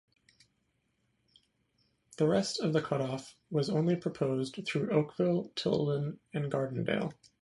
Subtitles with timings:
[2.17, 7.13] The rest of the cut off was only proposed through Oakville, Tilden, and Gardendale.